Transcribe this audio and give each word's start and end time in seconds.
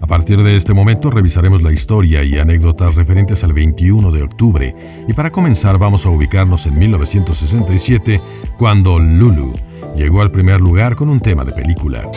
A 0.00 0.06
partir 0.08 0.42
de 0.42 0.56
este 0.56 0.72
momento 0.72 1.10
revisaremos 1.10 1.62
la 1.62 1.72
historia 1.72 2.22
y 2.22 2.38
anécdotas 2.38 2.94
referentes 2.94 3.42
al 3.42 3.52
21 3.52 4.12
de 4.12 4.22
octubre 4.22 4.74
y 5.08 5.12
para 5.12 5.32
comenzar 5.32 5.78
vamos 5.78 6.06
a 6.06 6.10
ubicarnos 6.10 6.64
en 6.66 6.78
1967 6.78 8.20
cuando 8.56 9.00
Lulu 9.00 9.52
llegó 9.96 10.22
al 10.22 10.30
primer 10.30 10.60
lugar 10.60 10.94
con 10.94 11.08
un 11.08 11.20
tema 11.20 11.44
de 11.44 11.52
película. 11.52 12.08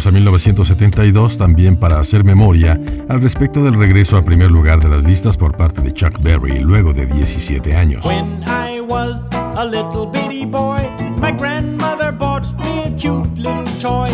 Viajaremos 0.00 0.06
a 0.06 0.10
1972 0.12 1.36
también 1.36 1.76
para 1.76 2.00
hacer 2.00 2.24
memoria 2.24 2.80
al 3.08 3.20
respecto 3.20 3.62
del 3.62 3.74
regreso 3.74 4.16
a 4.16 4.22
primer 4.22 4.50
lugar 4.50 4.80
de 4.80 4.88
las 4.88 5.04
listas 5.04 5.36
por 5.36 5.56
parte 5.56 5.82
de 5.82 5.92
Chuck 5.92 6.20
Berry 6.22 6.60
luego 6.60 6.94
de 6.94 7.06
17 7.06 7.76
años. 7.76 8.04
When 8.06 8.42
I 8.44 8.80
was 8.80 9.28
a 9.32 9.64
little 9.64 10.06
bitty 10.06 10.46
boy, 10.46 10.88
my 11.18 11.32
grandmother 11.32 12.12
bought 12.12 12.46
me 12.58 12.84
a 12.84 12.90
cute 12.96 13.28
little 13.36 13.66
toy. 13.80 14.08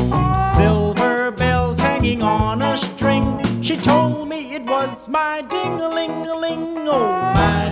Silver 0.56 1.30
bells 1.36 1.78
hanging 1.78 2.22
on 2.22 2.62
a 2.62 2.76
string. 2.76 3.38
She 3.62 3.76
told 3.76 4.28
me 4.28 4.54
it 4.54 4.64
was 4.66 5.08
my 5.08 5.42
ding-a-ling-a-ling, 5.48 6.88
oh, 6.88 7.32
my 7.34 7.65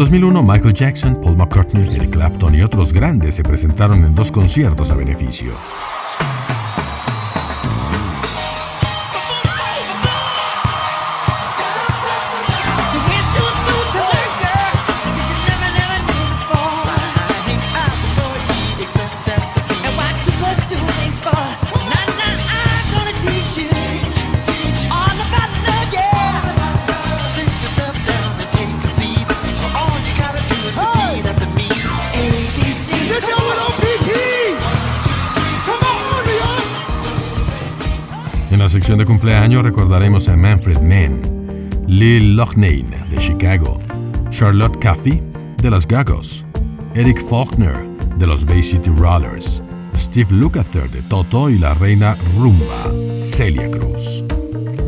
2001, 0.00 0.42
Michael 0.42 0.72
Jackson, 0.72 1.20
Paul 1.20 1.36
McCartney, 1.36 1.94
Eric 1.94 2.12
Clapton 2.12 2.54
y 2.54 2.62
otros 2.62 2.90
grandes 2.90 3.34
se 3.34 3.42
presentaron 3.42 4.02
en 4.02 4.14
dos 4.14 4.32
conciertos 4.32 4.90
a 4.90 4.94
beneficio. 4.94 5.52
Sección 38.90 39.06
de 39.06 39.06
cumpleaños 39.06 39.62
recordaremos 39.62 40.28
a 40.28 40.36
Manfred 40.36 40.80
Mann, 40.80 41.22
Lil 41.86 42.34
Loughnane 42.34 43.06
de 43.08 43.18
Chicago, 43.18 43.78
Charlotte 44.30 44.76
Caffey 44.80 45.22
de 45.58 45.70
los 45.70 45.86
Gagos, 45.86 46.44
Eric 46.96 47.24
Faulkner 47.24 47.76
de 48.16 48.26
los 48.26 48.44
Bay 48.44 48.64
City 48.64 48.90
Rollers, 48.90 49.62
Steve 49.94 50.32
Lukather 50.32 50.90
de 50.90 51.02
Toto 51.02 51.48
y 51.48 51.58
la 51.58 51.72
reina 51.74 52.16
rumba, 52.36 52.90
Celia 53.16 53.70
Cruz. 53.70 54.24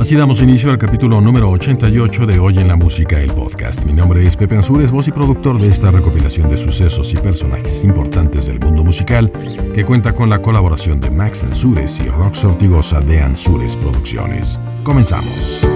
Así 0.00 0.16
damos 0.16 0.40
inicio 0.40 0.70
al 0.70 0.78
capítulo 0.78 1.20
número 1.20 1.48
88 1.50 2.26
de 2.26 2.38
Hoy 2.38 2.58
en 2.58 2.66
la 2.66 2.76
Música, 2.76 3.20
el 3.20 3.32
podcast. 3.32 3.84
Mi 3.84 3.92
nombre 3.92 4.26
es 4.26 4.36
Pepe 4.36 4.56
Ansures, 4.56 4.90
voz 4.90 5.06
y 5.06 5.12
productor 5.12 5.60
de 5.60 5.68
esta 5.68 5.92
recopilación 5.92 6.48
de 6.50 6.56
sucesos 6.56 7.12
y 7.12 7.16
personajes 7.18 7.84
importantes 7.84 8.46
del 8.46 8.58
mundo 8.58 8.82
musical, 8.82 9.30
que 9.74 9.84
cuenta 9.84 10.14
con 10.14 10.28
la 10.28 10.42
colaboración 10.42 10.98
de 10.98 11.10
Max 11.10 11.44
Ansures 11.44 12.00
y 12.00 12.08
Rox 12.08 12.44
Ortigosa 12.44 13.00
de 13.00 13.20
Ansures 13.20 13.76
Producciones. 13.76 14.58
Comenzamos. 14.82 15.68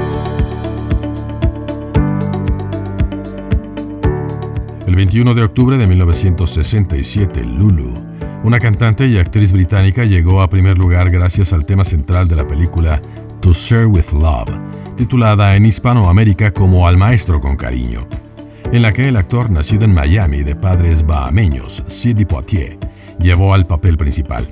El 4.87 4.97
21 4.97 5.35
de 5.35 5.43
octubre 5.43 5.79
de 5.79 5.87
1967, 5.87 7.45
Lulu, 7.45 7.93
una 8.45 8.61
cantante 8.61 9.07
y 9.07 9.19
actriz 9.19 9.53
británica, 9.53 10.05
llegó 10.05 10.41
a 10.41 10.49
primer 10.49 10.79
lugar 10.79 11.11
gracias 11.11 11.53
al 11.53 11.67
tema 11.67 11.85
central 11.85 12.29
de 12.29 12.37
la 12.37 12.47
película 12.47 13.03
To 13.47 13.53
Share 13.53 13.87
with 13.87 14.11
Love, 14.11 14.51
titulada 14.97 15.55
en 15.55 15.67
Hispanoamérica 15.67 16.51
como 16.51 16.89
Al 16.89 16.97
Maestro 16.97 17.41
con 17.41 17.57
Cariño, 17.57 18.09
en 18.73 18.83
la 18.83 18.91
que 18.91 19.07
el 19.07 19.17
actor 19.17 19.51
nacido 19.51 19.85
en 19.85 19.95
Miami 19.95 20.43
de 20.43 20.57
padres 20.57 21.07
bahameños, 21.07 21.85
Sidney 21.87 22.25
Poitier, 22.25 22.77
llevó 23.21 23.55
al 23.55 23.65
papel 23.65 23.97
principal. 23.97 24.49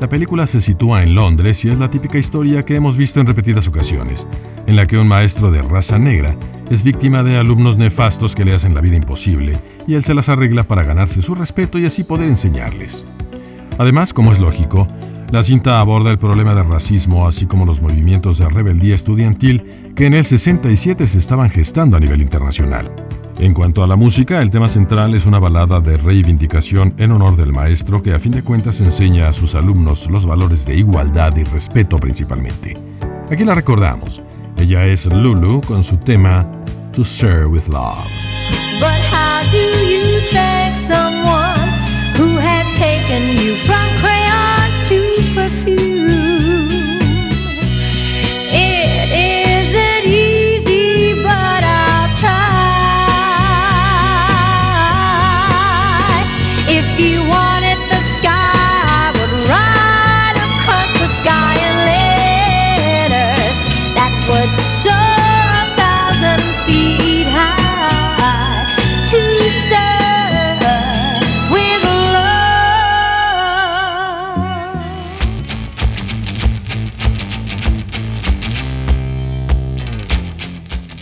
La 0.00 0.08
película 0.08 0.48
se 0.48 0.60
sitúa 0.60 1.04
en 1.04 1.14
Londres 1.14 1.64
y 1.64 1.68
es 1.68 1.78
la 1.78 1.90
típica 1.90 2.18
historia 2.18 2.64
que 2.64 2.74
hemos 2.74 2.96
visto 2.96 3.20
en 3.20 3.28
repetidas 3.28 3.68
ocasiones, 3.68 4.26
en 4.66 4.74
la 4.74 4.86
que 4.86 4.98
un 4.98 5.06
maestro 5.06 5.52
de 5.52 5.62
raza 5.62 5.96
negra 5.96 6.34
es 6.72 6.82
víctima 6.82 7.22
de 7.22 7.38
alumnos 7.38 7.78
nefastos 7.78 8.34
que 8.34 8.44
le 8.44 8.52
hacen 8.52 8.74
la 8.74 8.80
vida 8.80 8.96
imposible 8.96 9.56
y 9.86 9.94
él 9.94 10.02
se 10.02 10.14
las 10.14 10.28
arregla 10.28 10.64
para 10.64 10.82
ganarse 10.82 11.22
su 11.22 11.36
respeto 11.36 11.78
y 11.78 11.86
así 11.86 12.02
poder 12.02 12.26
enseñarles. 12.26 13.04
Además, 13.78 14.12
como 14.12 14.32
es 14.32 14.40
lógico, 14.40 14.88
la 15.30 15.42
cinta 15.42 15.80
aborda 15.80 16.10
el 16.10 16.18
problema 16.18 16.54
del 16.54 16.68
racismo, 16.68 17.28
así 17.28 17.46
como 17.46 17.66
los 17.66 17.82
movimientos 17.82 18.38
de 18.38 18.48
rebeldía 18.48 18.94
estudiantil 18.94 19.64
que 19.94 20.06
en 20.06 20.14
el 20.14 20.24
67 20.24 21.06
se 21.06 21.18
estaban 21.18 21.50
gestando 21.50 21.96
a 21.96 22.00
nivel 22.00 22.22
internacional. 22.22 22.86
En 23.38 23.54
cuanto 23.54 23.84
a 23.84 23.86
la 23.86 23.94
música, 23.94 24.40
el 24.40 24.50
tema 24.50 24.68
central 24.68 25.14
es 25.14 25.26
una 25.26 25.38
balada 25.38 25.80
de 25.80 25.96
reivindicación 25.96 26.94
en 26.98 27.12
honor 27.12 27.36
del 27.36 27.52
maestro 27.52 28.02
que 28.02 28.12
a 28.12 28.18
fin 28.18 28.32
de 28.32 28.42
cuentas 28.42 28.80
enseña 28.80 29.28
a 29.28 29.32
sus 29.32 29.54
alumnos 29.54 30.10
los 30.10 30.26
valores 30.26 30.66
de 30.66 30.76
igualdad 30.76 31.36
y 31.36 31.44
respeto 31.44 31.98
principalmente. 31.98 32.74
Aquí 33.30 33.44
la 33.44 33.54
recordamos. 33.54 34.20
Ella 34.56 34.82
es 34.84 35.06
Lulu 35.06 35.60
con 35.60 35.84
su 35.84 35.98
tema 35.98 36.40
To 36.94 37.04
Share 37.04 37.46
with 37.46 37.68
Love. 37.68 38.17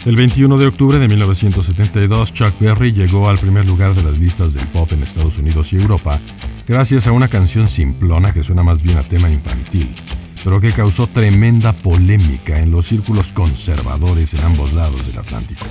El 0.06 0.14
21 0.14 0.56
de 0.56 0.68
octubre 0.68 1.00
de 1.00 1.08
1972, 1.08 2.32
Chuck 2.32 2.60
Berry 2.60 2.92
llegó 2.92 3.28
al 3.28 3.40
primer 3.40 3.64
lugar 3.64 3.92
de 3.92 4.04
las 4.04 4.16
listas 4.16 4.54
del 4.54 4.68
pop 4.68 4.92
en 4.92 5.02
Estados 5.02 5.36
Unidos 5.36 5.72
y 5.72 5.78
Europa 5.78 6.20
gracias 6.64 7.08
a 7.08 7.12
una 7.12 7.26
canción 7.26 7.68
simplona 7.68 8.32
que 8.32 8.44
suena 8.44 8.62
más 8.62 8.84
bien 8.84 8.98
a 8.98 9.08
tema 9.08 9.28
infantil, 9.28 9.96
pero 10.44 10.60
que 10.60 10.72
causó 10.72 11.08
tremenda 11.08 11.72
polémica 11.72 12.56
en 12.60 12.70
los 12.70 12.86
círculos 12.86 13.32
conservadores 13.32 14.32
en 14.34 14.42
ambos 14.42 14.72
lados 14.72 15.08
del 15.08 15.18
Atlántico. 15.18 15.66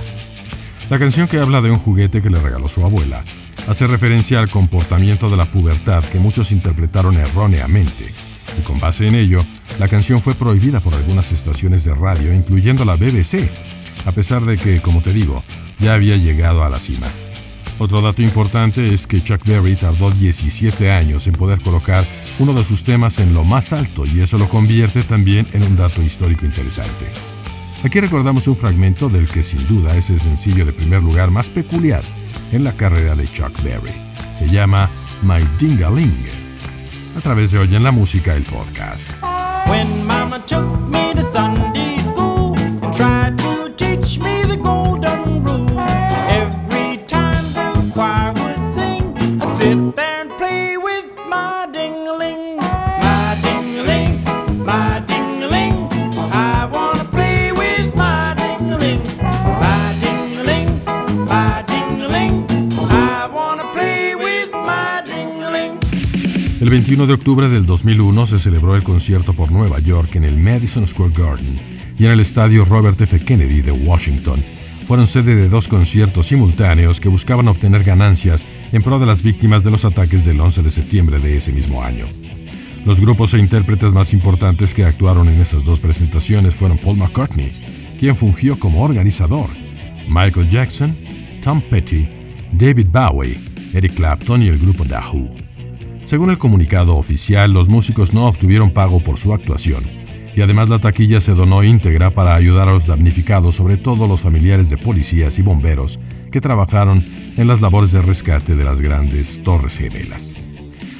La 0.90 0.98
canción 0.98 1.28
que 1.28 1.38
habla 1.38 1.62
de 1.62 1.70
un 1.70 1.78
juguete 1.78 2.20
que 2.20 2.28
le 2.28 2.38
regaló 2.38 2.68
su 2.68 2.84
abuela 2.84 3.24
hace 3.66 3.86
referencia 3.86 4.38
al 4.38 4.50
comportamiento 4.50 5.30
de 5.30 5.38
la 5.38 5.50
pubertad 5.50 6.04
que 6.04 6.18
muchos 6.18 6.52
interpretaron 6.52 7.16
erróneamente, 7.16 8.04
y 8.58 8.62
con 8.64 8.78
base 8.80 9.08
en 9.08 9.14
ello, 9.14 9.46
la 9.78 9.88
canción 9.88 10.20
fue 10.20 10.34
prohibida 10.34 10.80
por 10.80 10.94
algunas 10.94 11.32
estaciones 11.32 11.84
de 11.84 11.94
radio, 11.94 12.34
incluyendo 12.34 12.84
la 12.84 12.96
BBC, 12.96 13.48
a 14.06 14.12
pesar 14.12 14.44
de 14.44 14.56
que, 14.56 14.80
como 14.80 15.02
te 15.02 15.12
digo, 15.12 15.44
ya 15.78 15.94
había 15.94 16.16
llegado 16.16 16.64
a 16.64 16.70
la 16.70 16.80
cima. 16.80 17.08
Otro 17.78 18.00
dato 18.00 18.22
importante 18.22 18.94
es 18.94 19.06
que 19.06 19.22
Chuck 19.22 19.44
Berry 19.44 19.76
tardó 19.76 20.10
17 20.10 20.90
años 20.90 21.26
en 21.26 21.34
poder 21.34 21.60
colocar 21.60 22.06
uno 22.38 22.54
de 22.54 22.64
sus 22.64 22.84
temas 22.84 23.18
en 23.18 23.34
lo 23.34 23.44
más 23.44 23.74
alto 23.74 24.06
y 24.06 24.22
eso 24.22 24.38
lo 24.38 24.48
convierte 24.48 25.02
también 25.02 25.46
en 25.52 25.62
un 25.62 25.76
dato 25.76 26.02
histórico 26.02 26.46
interesante. 26.46 27.06
Aquí 27.84 28.00
recordamos 28.00 28.48
un 28.48 28.56
fragmento 28.56 29.10
del 29.10 29.28
que 29.28 29.42
sin 29.42 29.66
duda 29.66 29.94
es 29.96 30.08
el 30.08 30.20
sencillo 30.20 30.64
de 30.64 30.72
primer 30.72 31.02
lugar 31.02 31.30
más 31.30 31.50
peculiar 31.50 32.02
en 32.50 32.64
la 32.64 32.74
carrera 32.76 33.14
de 33.14 33.30
Chuck 33.30 33.62
Berry. 33.62 33.92
Se 34.34 34.48
llama 34.48 34.90
My 35.22 35.44
Dingaling. 35.58 36.30
A 37.16 37.20
través 37.20 37.50
de 37.50 37.58
Hoy 37.58 37.74
en 37.74 37.82
la 37.82 37.90
Música, 37.90 38.34
el 38.34 38.44
podcast. 38.44 39.12
21 66.86 67.08
de 67.08 67.14
octubre 67.14 67.48
del 67.48 67.66
2001 67.66 68.28
se 68.28 68.38
celebró 68.38 68.76
el 68.76 68.84
concierto 68.84 69.32
por 69.32 69.50
Nueva 69.50 69.80
York 69.80 70.14
en 70.14 70.22
el 70.22 70.36
Madison 70.36 70.86
Square 70.86 71.14
Garden 71.18 71.58
y 71.98 72.04
en 72.06 72.12
el 72.12 72.20
estadio 72.20 72.64
Robert 72.64 73.00
F. 73.00 73.18
Kennedy 73.24 73.60
de 73.60 73.72
Washington. 73.72 74.40
Fueron 74.86 75.08
sede 75.08 75.34
de 75.34 75.48
dos 75.48 75.66
conciertos 75.66 76.28
simultáneos 76.28 77.00
que 77.00 77.08
buscaban 77.08 77.48
obtener 77.48 77.82
ganancias 77.82 78.46
en 78.70 78.84
pro 78.84 79.00
de 79.00 79.06
las 79.06 79.24
víctimas 79.24 79.64
de 79.64 79.72
los 79.72 79.84
ataques 79.84 80.24
del 80.24 80.40
11 80.40 80.62
de 80.62 80.70
septiembre 80.70 81.18
de 81.18 81.36
ese 81.36 81.50
mismo 81.50 81.82
año. 81.82 82.06
Los 82.84 83.00
grupos 83.00 83.34
e 83.34 83.38
intérpretes 83.38 83.92
más 83.92 84.12
importantes 84.12 84.72
que 84.72 84.84
actuaron 84.84 85.26
en 85.26 85.40
esas 85.40 85.64
dos 85.64 85.80
presentaciones 85.80 86.54
fueron 86.54 86.78
Paul 86.78 86.98
McCartney, 86.98 87.50
quien 87.98 88.14
fungió 88.14 88.56
como 88.56 88.84
organizador, 88.84 89.48
Michael 90.06 90.48
Jackson, 90.50 90.96
Tom 91.42 91.60
Petty, 91.68 92.08
David 92.52 92.86
Bowie, 92.92 93.40
Eric 93.74 93.94
Clapton 93.94 94.44
y 94.44 94.46
el 94.46 94.58
grupo 94.58 94.84
Who. 94.84 95.46
Según 96.06 96.30
el 96.30 96.38
comunicado 96.38 96.94
oficial, 96.94 97.52
los 97.52 97.68
músicos 97.68 98.14
no 98.14 98.28
obtuvieron 98.28 98.70
pago 98.70 99.00
por 99.00 99.18
su 99.18 99.34
actuación, 99.34 99.82
y 100.36 100.40
además 100.40 100.68
la 100.68 100.78
taquilla 100.78 101.20
se 101.20 101.34
donó 101.34 101.64
íntegra 101.64 102.10
para 102.10 102.36
ayudar 102.36 102.68
a 102.68 102.72
los 102.72 102.86
damnificados, 102.86 103.56
sobre 103.56 103.76
todo 103.76 104.06
los 104.06 104.20
familiares 104.20 104.70
de 104.70 104.78
policías 104.78 105.36
y 105.40 105.42
bomberos 105.42 105.98
que 106.30 106.40
trabajaron 106.40 107.02
en 107.36 107.48
las 107.48 107.60
labores 107.60 107.90
de 107.90 108.02
rescate 108.02 108.54
de 108.54 108.62
las 108.62 108.80
grandes 108.80 109.42
torres 109.42 109.78
gemelas. 109.78 110.32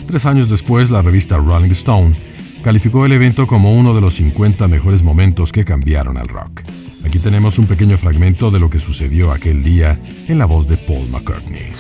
Tres 0.09 0.27
años 0.27 0.51
después, 0.51 0.91
la 0.91 1.03
revista 1.03 1.37
Rolling 1.37 1.71
Stone 1.71 2.17
calificó 2.65 3.07
el 3.07 3.13
evento 3.13 3.47
como 3.47 3.75
uno 3.75 3.95
de 3.95 4.01
los 4.01 4.15
50 4.15 4.67
mejores 4.67 5.05
momentos 5.05 5.53
que 5.53 5.65
cambiaron 5.65 6.17
al 6.17 6.27
rock. 6.27 6.63
Aquí 7.05 7.21
tenemos 7.21 7.61
un 7.61 7.69
pequeño 7.69 7.97
fragmento 7.97 8.51
de 8.51 8.59
lo 8.59 8.71
que 8.71 8.81
sucedió 8.81 9.31
aquel 9.31 9.63
día 9.63 10.01
en 10.27 10.41
la 10.41 10.47
voz 10.47 10.67
de 10.67 10.77
Paul 10.77 11.09
McCartney. 11.11 11.71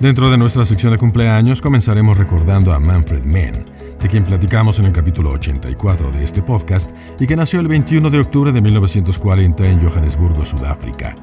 Dentro 0.00 0.28
de 0.28 0.36
nuestra 0.36 0.62
sección 0.66 0.92
de 0.92 0.98
cumpleaños 0.98 1.62
comenzaremos 1.62 2.18
recordando 2.18 2.74
a 2.74 2.78
Manfred 2.78 3.24
Mann, 3.24 3.64
de 3.98 4.08
quien 4.08 4.26
platicamos 4.26 4.78
en 4.78 4.84
el 4.84 4.92
capítulo 4.92 5.30
84 5.30 6.12
de 6.12 6.22
este 6.22 6.42
podcast 6.42 6.90
y 7.18 7.26
que 7.26 7.34
nació 7.34 7.60
el 7.60 7.68
21 7.68 8.10
de 8.10 8.20
octubre 8.20 8.52
de 8.52 8.60
1940 8.60 9.66
en 9.66 9.80
Johannesburgo, 9.80 10.44
Sudáfrica. 10.44 11.16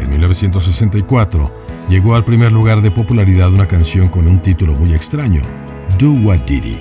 En 0.00 0.10
1964 0.10 1.52
llegó 1.88 2.16
al 2.16 2.24
primer 2.24 2.50
lugar 2.50 2.82
de 2.82 2.90
popularidad 2.90 3.52
una 3.52 3.68
canción 3.68 4.08
con 4.08 4.26
un 4.26 4.42
título 4.42 4.74
muy 4.74 4.92
extraño, 4.92 5.42
Do 5.96 6.10
What 6.10 6.40
Diddy. 6.48 6.80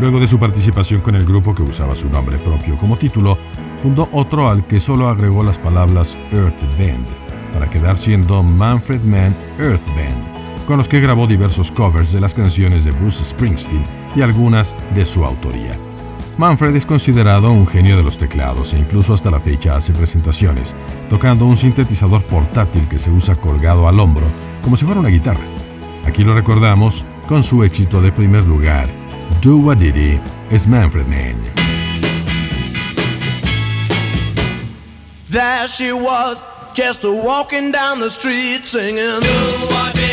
Luego 0.00 0.18
de 0.18 0.26
su 0.26 0.40
participación 0.40 1.02
con 1.02 1.14
el 1.14 1.24
grupo 1.24 1.54
que 1.54 1.62
usaba 1.62 1.94
su 1.94 2.08
nombre 2.08 2.36
propio 2.38 2.76
como 2.78 2.98
título, 2.98 3.38
fundó 3.78 4.08
otro 4.10 4.48
al 4.48 4.66
que 4.66 4.80
solo 4.80 5.08
agregó 5.08 5.44
las 5.44 5.56
palabras 5.56 6.18
Earth 6.32 6.60
Band, 6.76 7.06
para 7.52 7.70
quedar 7.70 7.96
siendo 7.96 8.42
Manfred 8.42 9.02
Mann 9.02 9.36
Earth 9.60 9.86
Band 9.94 10.33
con 10.66 10.78
los 10.78 10.88
que 10.88 11.00
grabó 11.00 11.26
diversos 11.26 11.70
covers 11.70 12.12
de 12.12 12.20
las 12.20 12.34
canciones 12.34 12.84
de 12.84 12.92
Bruce 12.92 13.24
Springsteen 13.24 13.84
y 14.16 14.22
algunas 14.22 14.74
de 14.94 15.04
su 15.04 15.24
autoría. 15.24 15.76
Manfred 16.36 16.74
es 16.74 16.84
considerado 16.84 17.52
un 17.52 17.66
genio 17.66 17.96
de 17.96 18.02
los 18.02 18.18
teclados 18.18 18.72
e 18.72 18.78
incluso 18.78 19.14
hasta 19.14 19.30
la 19.30 19.38
fecha 19.38 19.76
hace 19.76 19.92
presentaciones, 19.92 20.74
tocando 21.08 21.46
un 21.46 21.56
sintetizador 21.56 22.24
portátil 22.24 22.88
que 22.88 22.98
se 22.98 23.10
usa 23.10 23.36
colgado 23.36 23.86
al 23.86 24.00
hombro, 24.00 24.26
como 24.62 24.76
si 24.76 24.84
fuera 24.84 25.00
una 25.00 25.10
guitarra. 25.10 25.44
Aquí 26.06 26.24
lo 26.24 26.34
recordamos 26.34 27.04
con 27.28 27.42
su 27.42 27.62
éxito 27.62 28.02
de 28.02 28.10
primer 28.10 28.44
lugar, 28.44 28.88
Do 29.42 29.56
What 29.56 29.78
Diddy 29.78 30.20
es 30.50 30.66
Manfred 30.66 31.06
what 39.70 40.03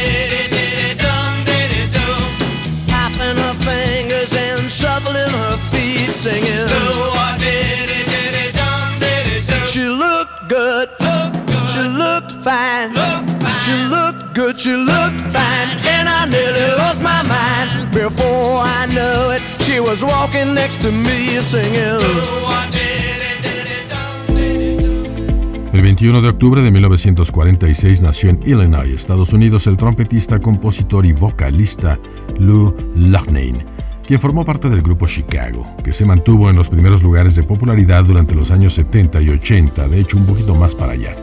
El 25.73 25.81
21 25.81 26.21
de 26.21 26.29
octubre 26.29 26.61
de 26.61 26.69
1946 26.69 28.01
nació 28.03 28.29
en 28.29 28.43
Illinois, 28.45 28.93
Estados 28.93 29.33
Unidos, 29.33 29.65
el 29.65 29.77
trompetista, 29.77 30.39
compositor 30.39 31.05
y 31.07 31.13
vocalista 31.13 31.97
Lou 32.37 32.75
Loughnane, 32.95 33.65
quien 34.05 34.19
formó 34.19 34.43
parte 34.43 34.69
del 34.69 34.81
grupo 34.81 35.07
Chicago, 35.07 35.65
que 35.83 35.93
se 35.93 36.05
mantuvo 36.05 36.49
en 36.49 36.55
los 36.55 36.69
primeros 36.69 37.03
lugares 37.03 37.35
de 37.35 37.43
popularidad 37.43 38.03
durante 38.03 38.35
los 38.35 38.51
años 38.51 38.73
70 38.73 39.21
y 39.21 39.29
80, 39.29 39.87
de 39.87 39.99
hecho 39.99 40.17
un 40.17 40.25
poquito 40.25 40.55
más 40.55 40.75
para 40.75 40.93
allá. 40.93 41.15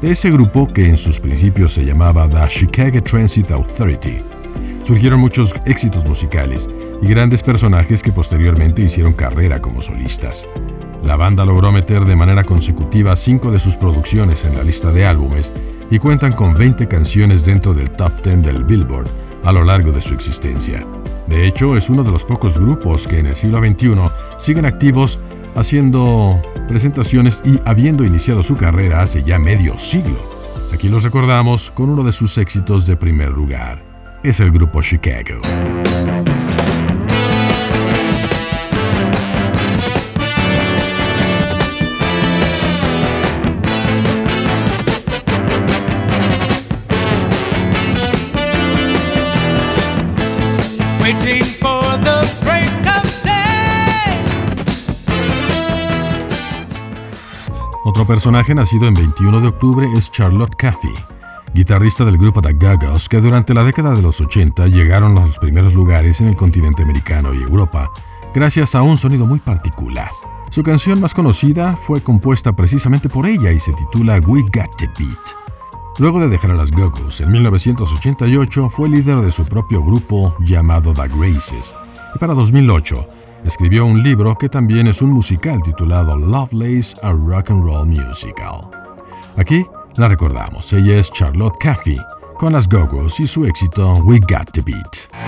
De 0.00 0.12
ese 0.12 0.30
grupo, 0.30 0.68
que 0.68 0.86
en 0.86 0.96
sus 0.96 1.18
principios 1.18 1.74
se 1.74 1.84
llamaba 1.84 2.28
The 2.28 2.46
Chicago 2.48 3.02
Transit 3.02 3.50
Authority, 3.50 4.22
surgieron 4.84 5.20
muchos 5.20 5.54
éxitos 5.66 6.04
musicales 6.06 6.68
y 7.02 7.08
grandes 7.08 7.42
personajes 7.42 8.02
que 8.02 8.12
posteriormente 8.12 8.82
hicieron 8.82 9.12
carrera 9.12 9.60
como 9.60 9.82
solistas. 9.82 10.46
La 11.04 11.16
banda 11.16 11.44
logró 11.44 11.72
meter 11.72 12.04
de 12.04 12.16
manera 12.16 12.44
consecutiva 12.44 13.16
cinco 13.16 13.50
de 13.50 13.58
sus 13.58 13.76
producciones 13.76 14.44
en 14.44 14.56
la 14.56 14.62
lista 14.62 14.92
de 14.92 15.06
álbumes 15.06 15.52
y 15.90 15.98
cuentan 15.98 16.32
con 16.32 16.54
20 16.54 16.86
canciones 16.88 17.44
dentro 17.44 17.74
del 17.74 17.90
top 17.90 18.12
10 18.22 18.42
del 18.42 18.64
Billboard 18.64 19.08
a 19.44 19.52
lo 19.52 19.64
largo 19.64 19.92
de 19.92 20.00
su 20.00 20.14
existencia. 20.14 20.84
De 21.28 21.46
hecho, 21.46 21.76
es 21.76 21.90
uno 21.90 22.02
de 22.02 22.10
los 22.10 22.24
pocos 22.24 22.58
grupos 22.58 23.06
que 23.06 23.18
en 23.18 23.26
el 23.26 23.36
siglo 23.36 23.58
XXI 23.58 23.94
siguen 24.38 24.64
activos 24.64 25.20
haciendo 25.54 26.40
presentaciones 26.68 27.42
y 27.44 27.60
habiendo 27.64 28.04
iniciado 28.04 28.42
su 28.42 28.56
carrera 28.56 29.02
hace 29.02 29.22
ya 29.22 29.38
medio 29.38 29.78
siglo. 29.78 30.16
Aquí 30.72 30.88
los 30.88 31.04
recordamos 31.04 31.70
con 31.70 31.90
uno 31.90 32.02
de 32.02 32.12
sus 32.12 32.38
éxitos 32.38 32.86
de 32.86 32.96
primer 32.96 33.30
lugar. 33.30 33.82
Es 34.22 34.40
el 34.40 34.50
grupo 34.50 34.82
Chicago. 34.82 35.40
Personaje 58.08 58.54
nacido 58.54 58.88
en 58.88 58.94
21 58.94 59.42
de 59.42 59.48
octubre 59.48 59.86
es 59.94 60.10
Charlotte 60.10 60.56
Caffey, 60.56 60.94
guitarrista 61.52 62.06
del 62.06 62.16
grupo 62.16 62.40
The 62.40 62.54
Gagas, 62.54 63.06
que 63.06 63.20
durante 63.20 63.52
la 63.52 63.64
década 63.64 63.92
de 63.92 64.00
los 64.00 64.18
80 64.18 64.66
llegaron 64.68 65.18
a 65.18 65.26
los 65.26 65.38
primeros 65.38 65.74
lugares 65.74 66.22
en 66.22 66.28
el 66.28 66.36
continente 66.36 66.82
americano 66.82 67.34
y 67.34 67.42
Europa, 67.42 67.90
gracias 68.34 68.74
a 68.74 68.80
un 68.80 68.96
sonido 68.96 69.26
muy 69.26 69.40
particular. 69.40 70.08
Su 70.48 70.62
canción 70.62 71.02
más 71.02 71.12
conocida 71.12 71.76
fue 71.76 72.00
compuesta 72.00 72.56
precisamente 72.56 73.10
por 73.10 73.26
ella 73.26 73.52
y 73.52 73.60
se 73.60 73.74
titula 73.74 74.18
We 74.26 74.40
Got 74.40 74.78
to 74.78 74.86
Beat. 74.98 75.98
Luego 75.98 76.18
de 76.18 76.28
dejar 76.28 76.52
a 76.52 76.54
las 76.54 76.70
Go-Go's 76.70 77.20
en 77.20 77.30
1988, 77.30 78.70
fue 78.70 78.88
líder 78.88 79.18
de 79.18 79.30
su 79.30 79.44
propio 79.44 79.84
grupo 79.84 80.34
llamado 80.40 80.94
The 80.94 81.08
Graces. 81.08 81.74
Y 82.14 82.18
para 82.18 82.32
2008, 82.32 83.06
escribió 83.44 83.86
un 83.86 84.02
libro 84.02 84.34
que 84.34 84.48
también 84.48 84.86
es 84.86 85.02
un 85.02 85.10
musical 85.10 85.62
titulado 85.62 86.16
Lovelace, 86.16 86.96
a 87.02 87.12
Rock 87.12 87.50
and 87.50 87.62
Roll 87.62 87.86
Musical. 87.86 88.68
Aquí 89.36 89.64
la 89.96 90.08
recordamos, 90.08 90.72
ella 90.72 90.96
es 90.96 91.10
Charlotte 91.12 91.56
Caffey, 91.60 91.98
con 92.36 92.52
las 92.52 92.68
Go-Go's 92.68 93.20
y 93.20 93.26
su 93.26 93.44
éxito 93.44 93.94
We 94.04 94.18
Got 94.20 94.52
to 94.52 94.62
Beat. 94.64 95.27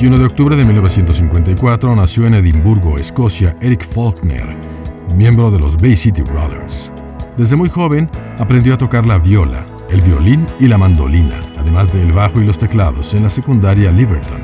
21 0.00 0.18
de 0.18 0.24
octubre 0.24 0.56
de 0.56 0.64
1954 0.64 1.94
nació 1.94 2.26
en 2.26 2.32
Edimburgo, 2.32 2.96
Escocia, 2.96 3.54
Eric 3.60 3.86
Faulkner, 3.86 4.56
miembro 5.14 5.50
de 5.50 5.58
los 5.58 5.76
Bay 5.76 5.94
City 5.94 6.22
Rollers. 6.22 6.90
Desde 7.36 7.54
muy 7.54 7.68
joven 7.68 8.08
aprendió 8.38 8.72
a 8.72 8.78
tocar 8.78 9.04
la 9.04 9.18
viola, 9.18 9.66
el 9.90 10.00
violín 10.00 10.46
y 10.58 10.68
la 10.68 10.78
mandolina, 10.78 11.38
además 11.58 11.92
del 11.92 12.12
bajo 12.12 12.40
y 12.40 12.46
los 12.46 12.56
teclados, 12.56 13.12
en 13.12 13.24
la 13.24 13.28
secundaria 13.28 13.92
Liverton. 13.92 14.40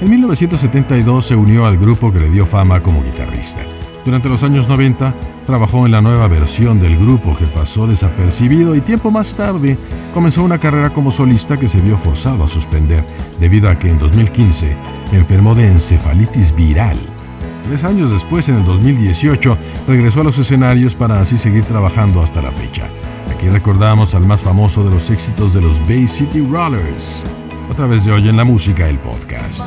En 0.00 0.10
1972 0.10 1.24
se 1.24 1.36
unió 1.36 1.66
al 1.66 1.78
grupo 1.78 2.10
que 2.10 2.18
le 2.18 2.28
dio 2.28 2.44
fama 2.44 2.82
como 2.82 3.00
guitarrista. 3.00 3.60
Durante 4.04 4.28
los 4.28 4.42
años 4.42 4.66
90 4.66 5.14
trabajó 5.46 5.84
en 5.84 5.92
la 5.92 6.00
nueva 6.00 6.26
versión 6.26 6.80
del 6.80 6.98
grupo 6.98 7.36
que 7.36 7.46
pasó 7.46 7.86
desapercibido 7.86 8.74
y 8.74 8.80
tiempo 8.80 9.10
más 9.10 9.34
tarde 9.34 9.76
comenzó 10.14 10.42
una 10.42 10.58
carrera 10.58 10.90
como 10.90 11.10
solista 11.10 11.58
que 11.58 11.68
se 11.68 11.80
vio 11.80 11.98
forzado 11.98 12.44
a 12.44 12.48
suspender 12.48 13.04
debido 13.38 13.68
a 13.68 13.78
que 13.78 13.90
en 13.90 13.98
2015 13.98 14.76
enfermó 15.12 15.54
de 15.54 15.66
encefalitis 15.66 16.54
viral. 16.54 16.96
Tres 17.66 17.84
años 17.84 18.10
después, 18.10 18.48
en 18.48 18.56
el 18.56 18.64
2018, 18.64 19.56
regresó 19.86 20.22
a 20.22 20.24
los 20.24 20.38
escenarios 20.38 20.94
para 20.94 21.20
así 21.20 21.36
seguir 21.36 21.64
trabajando 21.64 22.22
hasta 22.22 22.42
la 22.42 22.50
fecha. 22.50 22.84
Aquí 23.32 23.48
recordamos 23.48 24.14
al 24.14 24.26
más 24.26 24.40
famoso 24.40 24.82
de 24.82 24.90
los 24.90 25.10
éxitos 25.10 25.52
de 25.52 25.60
los 25.60 25.78
Bay 25.86 26.08
City 26.08 26.40
Rollers. 26.40 27.24
A 27.70 27.74
través 27.74 28.04
de 28.04 28.12
Hoy 28.12 28.28
en 28.28 28.36
la 28.36 28.44
Música, 28.44 28.88
el 28.88 28.98
podcast. 28.98 29.64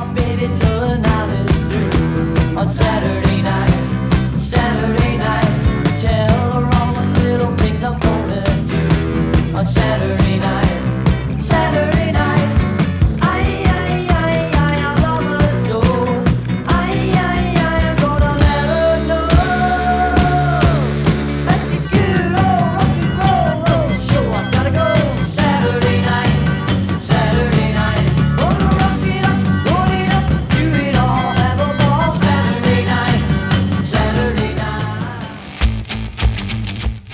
Do. 9.72 10.23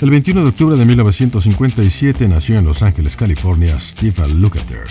El 0.00 0.08
21 0.08 0.44
de 0.44 0.48
octubre 0.48 0.76
de 0.78 0.86
1957 0.86 2.26
nació 2.26 2.58
en 2.58 2.64
Los 2.64 2.82
Ángeles, 2.82 3.16
California, 3.16 3.78
Steve 3.78 4.26
Lukather. 4.28 4.86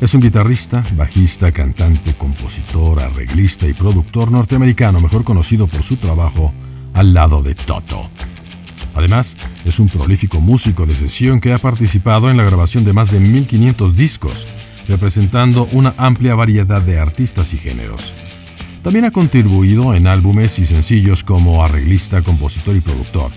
Es 0.00 0.14
un 0.14 0.20
guitarrista, 0.20 0.82
bajista, 0.96 1.52
cantante, 1.52 2.16
compositor, 2.16 2.98
arreglista 2.98 3.68
y 3.68 3.72
productor 3.72 4.32
norteamericano, 4.32 4.98
mejor 4.98 5.22
conocido 5.22 5.68
por 5.68 5.84
su 5.84 5.96
trabajo 5.96 6.52
al 6.92 7.14
lado 7.14 7.40
de 7.40 7.54
Toto. 7.54 8.10
Además, 8.94 9.36
es 9.64 9.78
un 9.78 9.88
prolífico 9.88 10.40
músico 10.40 10.86
de 10.86 10.96
sesión 10.96 11.40
que 11.40 11.52
ha 11.52 11.58
participado 11.58 12.28
en 12.28 12.36
la 12.36 12.42
grabación 12.42 12.84
de 12.84 12.92
más 12.92 13.12
de 13.12 13.20
1500 13.20 13.94
discos, 13.94 14.48
representando 14.88 15.68
una 15.70 15.94
amplia 15.98 16.34
variedad 16.34 16.82
de 16.82 16.98
artistas 16.98 17.54
y 17.54 17.58
géneros. 17.58 18.12
También 18.82 19.04
ha 19.04 19.12
contribuido 19.12 19.94
en 19.94 20.08
álbumes 20.08 20.58
y 20.58 20.66
sencillos 20.66 21.22
como 21.22 21.64
arreglista, 21.64 22.22
compositor 22.22 22.74
y 22.74 22.80
productor, 22.80 23.30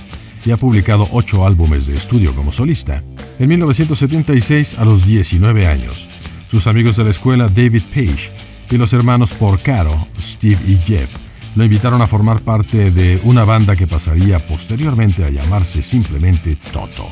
y 0.45 0.51
ha 0.51 0.57
publicado 0.57 1.07
ocho 1.11 1.45
álbumes 1.45 1.87
de 1.87 1.95
estudio 1.95 2.35
como 2.35 2.51
solista. 2.51 3.03
En 3.39 3.49
1976, 3.49 4.77
a 4.77 4.85
los 4.85 5.05
19 5.05 5.67
años, 5.67 6.07
sus 6.47 6.67
amigos 6.67 6.95
de 6.95 7.03
la 7.03 7.09
escuela 7.09 7.47
David 7.47 7.83
Page 7.93 8.31
y 8.69 8.77
los 8.77 8.93
hermanos 8.93 9.33
Porcaro, 9.33 10.07
Steve 10.19 10.59
y 10.67 10.77
Jeff, 10.77 11.09
lo 11.55 11.63
invitaron 11.63 12.01
a 12.01 12.07
formar 12.07 12.41
parte 12.41 12.91
de 12.91 13.19
una 13.23 13.45
banda 13.45 13.75
que 13.75 13.87
pasaría 13.87 14.45
posteriormente 14.45 15.23
a 15.23 15.29
llamarse 15.29 15.81
simplemente 15.81 16.57
Toto. 16.71 17.09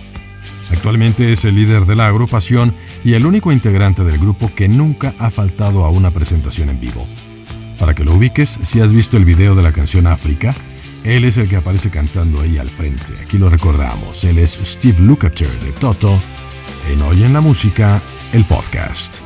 Actualmente 0.70 1.32
es 1.32 1.46
el 1.46 1.56
líder 1.56 1.86
de 1.86 1.96
la 1.96 2.08
agrupación 2.08 2.74
y 3.04 3.14
el 3.14 3.26
único 3.26 3.52
integrante 3.52 4.04
del 4.04 4.18
grupo 4.18 4.52
que 4.56 4.68
nunca 4.68 5.14
ha 5.20 5.30
faltado 5.30 5.86
a 5.86 5.90
una 5.90 6.12
presentación 6.12 6.70
en 6.70 6.80
vivo. 6.80 7.08
Para 7.80 7.94
que 7.94 8.04
lo 8.04 8.16
ubiques, 8.16 8.60
si 8.64 8.80
has 8.80 8.92
visto 8.92 9.18
el 9.18 9.26
video 9.26 9.56
de 9.56 9.64
la 9.64 9.72
canción 9.72 10.08
África, 10.08 10.56
él 11.04 11.26
es 11.26 11.38
el 11.38 11.50
que 11.50 11.58
aparece 11.58 11.90
cantando 11.90 12.42
ahí 12.42 12.58
al 12.58 12.72
frente. 12.72 13.06
Aquí 13.22 13.38
lo 13.38 13.50
recordamos. 13.50 14.24
Él 14.24 14.38
es 14.40 14.60
Steve 14.64 15.00
Lukather 15.00 15.50
de 15.60 15.72
Toto. 15.74 16.18
En 16.92 17.02
Hoy 17.02 17.24
en 17.24 17.34
la 17.34 17.42
Música, 17.42 18.02
el 18.34 18.46
podcast. 18.46 19.20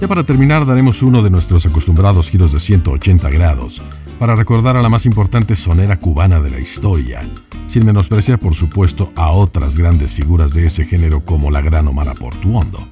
Ya 0.00 0.08
para 0.08 0.24
terminar 0.24 0.64
daremos 0.64 1.02
uno 1.02 1.22
de 1.22 1.28
nuestros 1.28 1.66
acostumbrados 1.66 2.30
giros 2.30 2.52
de 2.52 2.58
180 2.58 3.28
grados, 3.28 3.82
para 4.18 4.34
recordar 4.34 4.78
a 4.78 4.80
la 4.80 4.88
más 4.88 5.04
importante 5.04 5.54
sonera 5.54 5.98
cubana 5.98 6.40
de 6.40 6.48
la 6.48 6.58
historia, 6.58 7.20
sin 7.66 7.84
menospreciar 7.84 8.38
por 8.38 8.54
supuesto 8.54 9.12
a 9.14 9.30
otras 9.30 9.76
grandes 9.76 10.14
figuras 10.14 10.54
de 10.54 10.64
ese 10.64 10.86
género 10.86 11.22
como 11.22 11.50
la 11.50 11.60
gran 11.60 11.86
Omar 11.86 12.14
Portuondo. 12.14 12.88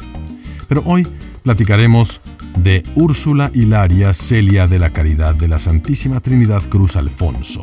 Pero 0.68 0.82
hoy 0.84 1.08
platicaremos 1.42 2.20
de 2.58 2.82
Úrsula 2.94 3.50
Hilaria 3.54 4.12
Celia 4.12 4.66
de 4.66 4.78
la 4.78 4.90
Caridad 4.90 5.34
de 5.34 5.48
la 5.48 5.58
Santísima 5.58 6.20
Trinidad 6.20 6.62
Cruz 6.68 6.94
Alfonso, 6.94 7.62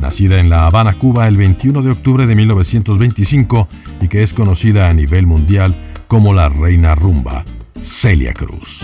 nacida 0.00 0.38
en 0.38 0.50
La 0.50 0.66
Habana, 0.66 0.96
Cuba 1.00 1.26
el 1.26 1.36
21 1.36 1.82
de 1.82 1.90
octubre 1.90 2.28
de 2.28 2.36
1925 2.36 3.66
y 4.02 4.06
que 4.06 4.22
es 4.22 4.32
conocida 4.32 4.88
a 4.88 4.94
nivel 4.94 5.26
mundial 5.26 5.74
como 6.06 6.32
la 6.32 6.48
Reina 6.48 6.94
Rumba, 6.94 7.44
Celia 7.80 8.32
Cruz. 8.32 8.82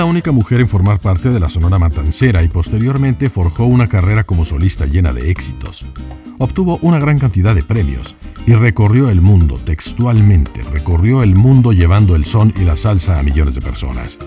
La 0.00 0.06
única 0.06 0.32
mujer 0.32 0.62
en 0.62 0.68
formar 0.68 0.98
parte 0.98 1.28
de 1.28 1.38
la 1.38 1.50
Sonora 1.50 1.78
Matancera 1.78 2.42
y 2.42 2.48
posteriormente 2.48 3.28
forjó 3.28 3.66
una 3.66 3.86
carrera 3.86 4.24
como 4.24 4.46
solista 4.46 4.86
llena 4.86 5.12
de 5.12 5.30
éxitos. 5.30 5.84
Obtuvo 6.38 6.78
una 6.80 6.98
gran 6.98 7.18
cantidad 7.18 7.54
de 7.54 7.62
premios 7.62 8.16
y 8.46 8.54
recorrió 8.54 9.10
el 9.10 9.20
mundo, 9.20 9.58
textualmente, 9.58 10.62
recorrió 10.62 11.22
el 11.22 11.34
mundo 11.34 11.74
llevando 11.74 12.16
el 12.16 12.24
son 12.24 12.54
y 12.56 12.60
la 12.60 12.76
salsa 12.76 13.18
a 13.18 13.22
millones 13.22 13.54
de 13.54 13.60
personas. 13.60 14.18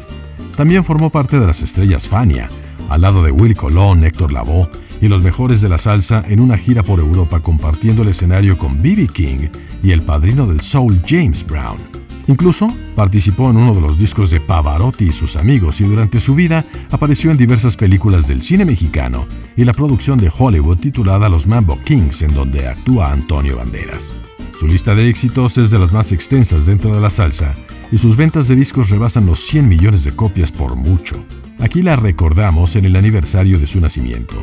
También 0.55 0.83
formó 0.83 1.09
parte 1.09 1.39
de 1.39 1.47
las 1.47 1.63
estrellas 1.63 2.07
Fania, 2.07 2.49
al 2.89 3.01
lado 3.01 3.23
de 3.23 3.31
Will 3.31 3.55
Colón, 3.55 4.03
Héctor 4.03 4.31
Lavoe 4.31 4.69
y 5.01 5.07
los 5.07 5.23
mejores 5.23 5.59
de 5.59 5.69
la 5.69 5.79
salsa 5.79 6.23
en 6.27 6.39
una 6.39 6.55
gira 6.55 6.83
por 6.83 6.99
Europa 6.99 7.39
compartiendo 7.39 8.03
el 8.03 8.09
escenario 8.09 8.59
con 8.59 8.79
B.B. 8.79 9.07
King 9.07 9.49
y 9.81 9.89
el 9.89 10.03
padrino 10.03 10.45
del 10.45 10.61
soul 10.61 11.01
James 11.03 11.43
Brown. 11.43 11.92
Incluso 12.27 12.73
participó 12.95 13.49
en 13.49 13.57
uno 13.57 13.73
de 13.73 13.81
los 13.81 13.97
discos 13.97 14.29
de 14.29 14.39
Pavarotti 14.39 15.05
y 15.05 15.11
sus 15.11 15.35
amigos 15.35 15.81
y 15.81 15.83
durante 15.83 16.19
su 16.19 16.35
vida 16.35 16.65
apareció 16.91 17.31
en 17.31 17.37
diversas 17.37 17.75
películas 17.75 18.27
del 18.27 18.41
cine 18.41 18.65
mexicano 18.65 19.25
y 19.57 19.65
la 19.65 19.73
producción 19.73 20.17
de 20.19 20.31
Hollywood 20.35 20.77
titulada 20.77 21.29
Los 21.29 21.47
Mambo 21.47 21.77
Kings 21.83 22.21
en 22.21 22.33
donde 22.33 22.67
actúa 22.67 23.11
Antonio 23.11 23.57
Banderas. 23.57 24.17
Su 24.59 24.67
lista 24.67 24.95
de 24.95 25.09
éxitos 25.09 25.57
es 25.57 25.71
de 25.71 25.79
las 25.79 25.91
más 25.91 26.11
extensas 26.11 26.65
dentro 26.65 26.93
de 26.95 27.01
la 27.01 27.09
salsa 27.09 27.53
y 27.91 27.97
sus 27.97 28.15
ventas 28.15 28.47
de 28.47 28.55
discos 28.55 28.89
rebasan 28.89 29.25
los 29.25 29.39
100 29.41 29.67
millones 29.67 30.03
de 30.03 30.13
copias 30.13 30.51
por 30.51 30.75
mucho. 30.75 31.23
Aquí 31.59 31.81
la 31.81 31.95
recordamos 31.95 32.75
en 32.75 32.85
el 32.85 32.95
aniversario 32.95 33.59
de 33.59 33.67
su 33.67 33.79
nacimiento. 33.79 34.35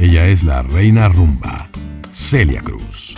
Ella 0.00 0.26
es 0.28 0.44
la 0.44 0.62
reina 0.62 1.08
rumba, 1.08 1.68
Celia 2.12 2.60
Cruz. 2.62 3.14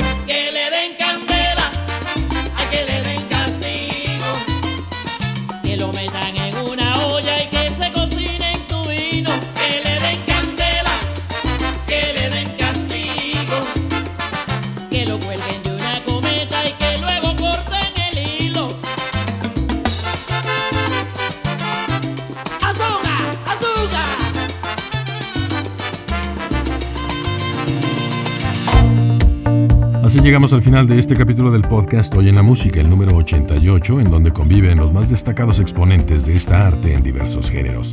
Así 30.11 30.19
llegamos 30.19 30.53
al 30.53 30.61
final 30.61 30.89
de 30.89 30.99
este 30.99 31.15
capítulo 31.15 31.53
del 31.53 31.63
podcast 31.63 32.13
Hoy 32.17 32.29
en 32.29 32.35
la 32.35 32.43
Música, 32.43 32.81
el 32.81 32.91
número 32.91 33.15
88, 33.15 34.01
en 34.01 34.11
donde 34.11 34.33
conviven 34.33 34.79
los 34.79 34.93
más 34.93 35.09
destacados 35.09 35.61
exponentes 35.61 36.27
de 36.27 36.35
esta 36.35 36.67
arte 36.67 36.95
en 36.95 37.05
diversos 37.05 37.49
géneros. 37.49 37.93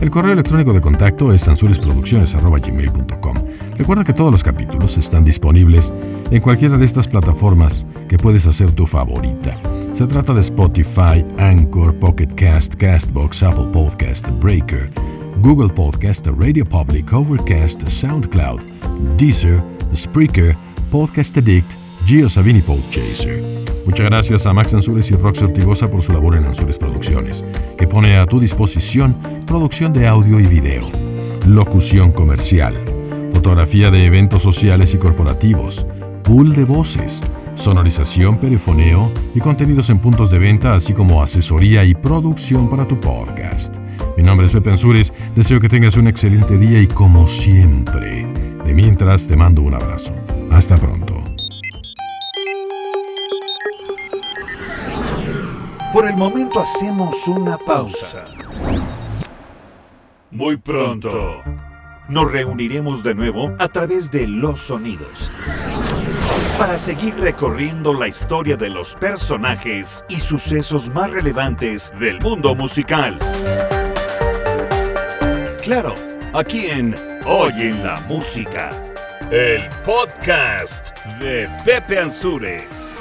El 0.00 0.08
correo 0.08 0.32
electrónico 0.32 0.72
de 0.72 0.80
contacto 0.80 1.32
es 1.32 1.42
sansuresproducciones.gmail.com. 1.42 3.36
Recuerda 3.76 4.04
que 4.04 4.12
todos 4.12 4.30
los 4.30 4.44
capítulos 4.44 4.96
están 4.96 5.24
disponibles 5.24 5.92
en 6.30 6.40
cualquiera 6.40 6.78
de 6.78 6.84
estas 6.84 7.08
plataformas 7.08 7.84
que 8.08 8.16
puedes 8.16 8.46
hacer 8.46 8.70
tu 8.70 8.86
favorita. 8.86 9.58
Se 9.92 10.06
trata 10.06 10.34
de 10.34 10.42
Spotify, 10.42 11.24
Anchor, 11.36 11.96
Pocket 11.96 12.28
Cast, 12.36 12.76
Castbox, 12.76 13.42
Apple 13.42 13.66
Podcast, 13.72 14.28
Breaker, 14.40 14.88
Google 15.42 15.70
Podcast, 15.70 16.28
Radio 16.28 16.64
Public, 16.64 17.12
Overcast, 17.12 17.88
SoundCloud, 17.88 18.60
Deezer, 19.18 19.60
Spreaker, 19.92 20.56
Podcast 20.90 21.36
Addict, 21.36 21.70
Gio 22.06 22.28
Savini 22.28 22.60
Podchaser. 22.60 23.42
Muchas 23.84 24.06
gracias 24.06 24.46
a 24.46 24.52
Max 24.52 24.74
Ansures 24.74 25.10
y 25.10 25.14
Rox 25.14 25.42
Ortigosa 25.42 25.90
por 25.90 26.02
su 26.02 26.12
labor 26.12 26.36
en 26.36 26.44
Ansures 26.44 26.78
Producciones, 26.78 27.44
que 27.76 27.86
pone 27.86 28.16
a 28.16 28.26
tu 28.26 28.40
disposición 28.40 29.16
producción 29.46 29.92
de 29.92 30.06
audio 30.06 30.40
y 30.40 30.46
video, 30.46 30.88
locución 31.46 32.12
comercial, 32.12 32.74
fotografía 33.32 33.90
de 33.90 34.06
eventos 34.06 34.42
sociales 34.42 34.94
y 34.94 34.98
corporativos, 34.98 35.86
pool 36.22 36.54
de 36.54 36.64
voces, 36.64 37.22
sonorización, 37.56 38.38
perifoneo 38.38 39.10
y 39.34 39.40
contenidos 39.40 39.90
en 39.90 39.98
puntos 39.98 40.30
de 40.30 40.38
venta, 40.38 40.74
así 40.74 40.92
como 40.92 41.22
asesoría 41.22 41.84
y 41.84 41.94
producción 41.94 42.68
para 42.70 42.86
tu 42.86 43.00
podcast. 43.00 43.76
Mi 44.16 44.22
nombre 44.22 44.46
es 44.46 44.52
Pepe 44.52 44.70
Ansures, 44.70 45.12
deseo 45.34 45.60
que 45.60 45.68
tengas 45.68 45.96
un 45.96 46.06
excelente 46.06 46.56
día 46.58 46.80
y 46.80 46.86
como 46.86 47.26
siempre, 47.26 48.26
mientras 48.76 49.26
te 49.26 49.36
mando 49.36 49.62
un 49.62 49.74
abrazo. 49.74 50.14
Hasta 50.50 50.76
pronto. 50.76 51.14
Por 55.94 56.06
el 56.06 56.14
momento 56.14 56.60
hacemos 56.60 57.26
una 57.26 57.56
pausa. 57.56 58.26
Muy 60.30 60.58
pronto 60.58 61.42
nos 62.08 62.30
reuniremos 62.30 63.02
de 63.02 63.14
nuevo 63.14 63.52
a 63.58 63.66
través 63.68 64.10
de 64.10 64.28
los 64.28 64.60
sonidos 64.60 65.30
para 66.58 66.78
seguir 66.78 67.14
recorriendo 67.18 67.94
la 67.94 68.06
historia 68.06 68.56
de 68.56 68.68
los 68.68 68.94
personajes 68.94 70.04
y 70.08 70.20
sucesos 70.20 70.88
más 70.90 71.10
relevantes 71.10 71.92
del 71.98 72.20
mundo 72.20 72.54
musical. 72.54 73.18
Claro, 75.62 75.94
aquí 76.32 76.66
en 76.66 77.15
Hoy 77.28 77.52
en 77.58 77.82
la 77.82 78.00
Música, 78.02 78.70
el 79.32 79.68
podcast 79.84 80.96
de 81.18 81.48
Pepe 81.64 81.98
Ansures. 81.98 82.94